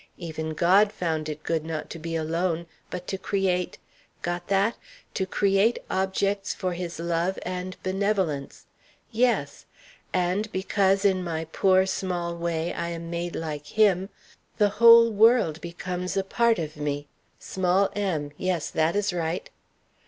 Even 0.17 0.55
God 0.55 0.91
found 0.91 1.29
it 1.29 1.43
good 1.43 1.63
not 1.63 1.91
to 1.91 1.99
be 1.99 2.15
alone, 2.15 2.65
but 2.89 3.05
to 3.05 3.19
create' 3.19 3.77
got 4.23 4.47
that? 4.47 4.75
'to 5.13 5.27
create 5.27 5.77
objects 5.91 6.55
for 6.55 6.73
His 6.73 6.97
love 6.97 7.37
and 7.43 7.77
benevolence.' 7.83 8.65
Yes 9.11 9.67
'And 10.11 10.51
because 10.51 11.05
in 11.05 11.23
my 11.23 11.45
poor, 11.45 11.85
small 11.85 12.35
way 12.35 12.73
I 12.73 12.89
am 12.89 13.11
made 13.11 13.35
like 13.35 13.67
Him, 13.67 14.09
the 14.57 14.69
whole 14.69 15.11
world 15.11 15.61
becomes 15.61 16.17
a 16.17 16.23
part 16.23 16.57
of 16.57 16.77
me' 16.77 17.07
small 17.37 17.91
m, 17.95 18.31
yes, 18.39 18.71
that 18.71 18.95
is 18.95 19.13
right!" 19.13 19.51